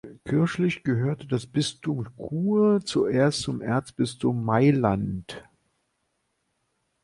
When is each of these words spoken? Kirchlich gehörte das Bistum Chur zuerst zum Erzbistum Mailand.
Kirchlich 0.25 0.83
gehörte 0.83 1.27
das 1.27 1.45
Bistum 1.45 2.07
Chur 2.17 2.81
zuerst 2.83 3.41
zum 3.41 3.61
Erzbistum 3.61 4.43
Mailand. 4.43 5.43